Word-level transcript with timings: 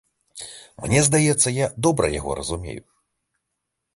Мне 0.85 1.01
здаецца, 1.07 1.53
я 1.57 1.67
добра 1.85 2.09
яго 2.19 2.31
разумею. 2.41 2.81